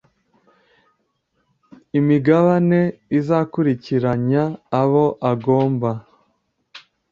[1.99, 2.79] imigabane
[3.19, 4.43] azakurikiranya
[4.81, 5.89] abo agomba